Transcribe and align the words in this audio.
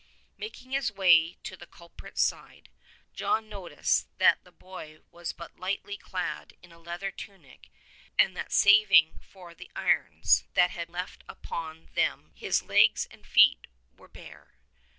Making 0.35 0.71
his 0.71 0.91
way 0.91 1.37
to 1.43 1.55
the 1.55 1.67
culprit's 1.67 2.23
side, 2.23 2.69
John 3.13 3.47
noticed 3.47 4.07
that 4.17 4.43
the 4.43 4.51
boy 4.51 5.01
was 5.11 5.31
but 5.31 5.59
lightly 5.59 5.95
clad 5.95 6.55
in 6.63 6.71
a 6.71 6.79
leather 6.79 7.11
tunic 7.11 7.69
and 8.17 8.35
that 8.35 8.51
saving 8.51 9.19
for 9.19 9.53
the 9.53 9.69
irons 9.75 10.45
that 10.55 10.71
had 10.71 10.87
been 10.87 10.93
left 10.93 11.23
upon 11.29 11.85
them 11.93 12.31
his 12.33 12.63
legs 12.63 13.05
and 13.11 13.27
feet 13.27 13.67
were 13.95 14.07
bare. 14.07 14.55